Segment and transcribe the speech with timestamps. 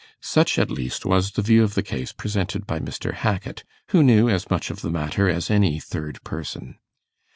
[0.23, 3.13] Such, at least, was the view of the case presented by Mr.
[3.13, 6.79] Hackit, who knew as much of the matter as any third person.